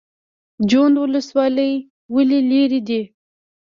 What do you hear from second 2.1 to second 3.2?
ولې لیرې ده؟